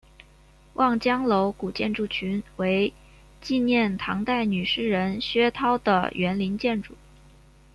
[0.73, 2.91] 望江楼古建筑群为
[3.39, 6.95] 纪念唐代女诗人薛涛的园林建筑。